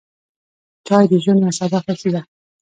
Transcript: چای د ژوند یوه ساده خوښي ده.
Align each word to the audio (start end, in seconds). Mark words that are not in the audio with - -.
چای 0.87 1.05
د 1.11 1.13
ژوند 1.23 1.39
یوه 1.41 1.53
ساده 1.59 1.79
خوښي 1.83 2.09
ده. 2.15 2.21